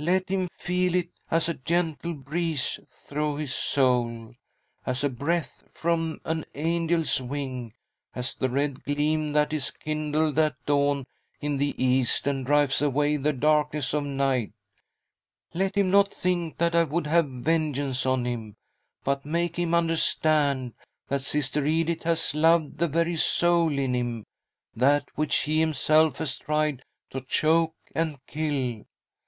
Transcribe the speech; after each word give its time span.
let 0.00 0.28
him 0.28 0.48
feel 0.58 0.96
it 0.96 1.10
as 1.30 1.48
a 1.48 1.54
gentle 1.54 2.12
breeze 2.12 2.80
through 3.04 3.36
his 3.36 3.54
soul, 3.54 4.32
as 4.84 5.02
the 5.02 5.08
breath 5.08 5.62
from 5.72 6.20
an 6.24 6.44
angel's 6.56 7.20
wing, 7.20 7.72
as 8.12 8.34
the 8.34 8.50
red 8.50 8.82
gleam 8.82 9.32
that 9.32 9.52
is 9.52 9.70
kindled 9.70 10.36
at 10.40 10.56
dawn 10.66 11.06
in 11.40 11.58
the 11.58 11.72
east 11.80 12.26
and 12.26 12.46
drives 12.46 12.82
away 12.82 13.16
the 13.16 13.32
darkness 13.32 13.94
of 13.94 14.02
night. 14.02 14.52
Let 15.54 15.76
him 15.76 15.88
not 15.92 16.12
think 16.12 16.58
that 16.58 16.74
I 16.74 16.82
would 16.82 17.06
have 17.06 17.30
vengeance 17.30 18.04
on 18.04 18.24
him, 18.24 18.56
but 19.04 19.24
make 19.24 19.54
him 19.56 19.72
understand 19.72 20.74
that 21.06 21.22
Sister 21.22 21.64
Edith 21.64 22.02
has 22.02 22.34
loved 22.34 22.78
the 22.78 22.88
very 22.88 23.14
soul 23.14 23.78
in 23.78 23.94
him— 23.94 24.24
that 24.74 25.04
which 25.14 25.42
he 25.42 25.60
himself 25.60 26.18
has 26.18 26.36
tried 26.38 26.82
to 27.10 27.20
choke 27.20 27.76
and 27.94 28.16
kill. 28.26 28.82